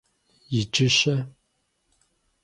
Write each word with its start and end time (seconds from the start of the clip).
Иджы-щэ? 0.59 1.15